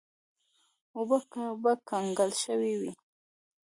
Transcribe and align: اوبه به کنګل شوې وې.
اوبه 0.97 1.17
به 1.61 1.71
کنګل 1.89 2.31
شوې 2.43 2.73
وې. 2.81 2.91